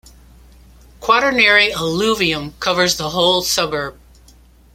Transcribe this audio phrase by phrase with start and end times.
[0.99, 3.99] Quaternary Alluvium covers the whole suburb.